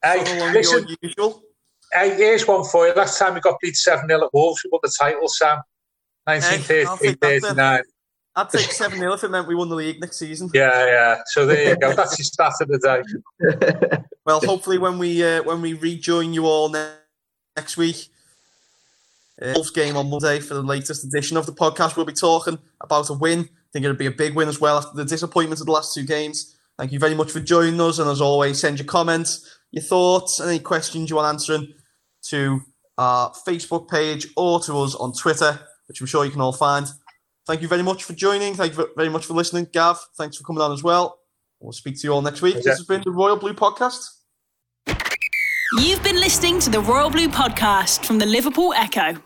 [0.03, 1.43] hey, listen, usual.
[1.93, 2.95] Hey, here's one for you.
[2.95, 5.61] Last time we got beat 7 0 at Wolves, we won the title, Sam.
[6.25, 7.83] 1938, 39.
[8.35, 10.51] I'd take 7 0 if it meant we won the league next season.
[10.53, 11.23] Yeah, yeah.
[11.27, 11.95] So there you go.
[11.95, 13.99] That's your start of the day.
[14.27, 16.97] well, hopefully, when we uh, when we rejoin you all ne-
[17.57, 18.09] next week,
[19.43, 22.59] uh, Wolves game on Monday for the latest edition of the podcast, we'll be talking
[22.81, 23.41] about a win.
[23.41, 25.95] I think it'll be a big win as well after the disappointment of the last
[25.95, 26.57] two games.
[26.79, 27.99] Thank you very much for joining us.
[27.99, 31.73] And as always, send your comments, your thoughts, and any questions you want answering
[32.29, 32.61] to
[32.99, 36.87] our Facebook page or to us on Twitter which I'm sure you can all find.
[37.47, 38.55] Thank you very much for joining.
[38.55, 39.69] Thank you very much for listening.
[39.73, 41.19] Gav, thanks for coming on as well.
[41.61, 42.57] We'll speak to you all next week.
[42.57, 44.09] This has been the Royal Blue Podcast.
[45.79, 49.21] You've been listening to the Royal Blue Podcast from the Liverpool Echo.